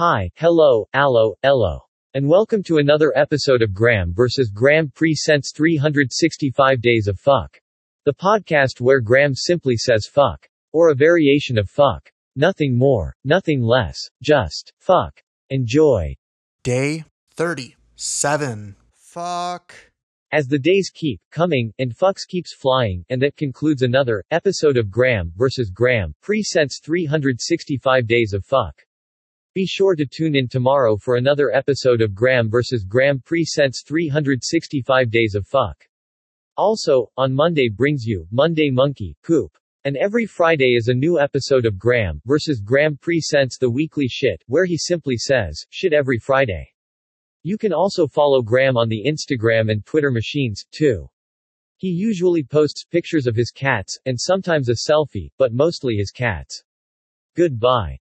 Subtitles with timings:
[0.00, 1.80] Hi, hello, allo, ello.
[2.14, 4.48] And welcome to another episode of Graeme vs.
[4.50, 7.60] Graeme Presents 365 Days of Fuck.
[8.06, 10.48] The podcast where Graeme simply says fuck.
[10.72, 12.10] Or a variation of fuck.
[12.34, 15.20] Nothing more, nothing less, just fuck.
[15.50, 16.16] Enjoy.
[16.62, 17.04] Day
[17.34, 18.76] 37.
[18.94, 19.74] Fuck.
[20.32, 24.90] As the days keep coming, and fucks keeps flying, and that concludes another episode of
[24.90, 25.68] Graeme vs.
[25.68, 28.80] Graeme Presents 365 Days of Fuck.
[29.52, 32.84] Be sure to tune in tomorrow for another episode of Graeme vs.
[32.84, 35.76] Graeme Presents 365 Days of Fuck.
[36.56, 39.50] Also, on Monday brings you Monday Monkey Poop.
[39.84, 42.60] And every Friday is a new episode of Graeme vs.
[42.60, 46.68] Graeme Presents the Weekly Shit, where he simply says, shit every Friday.
[47.42, 51.10] You can also follow Graeme on the Instagram and Twitter machines, too.
[51.76, 56.62] He usually posts pictures of his cats, and sometimes a selfie, but mostly his cats.
[57.34, 57.98] Goodbye.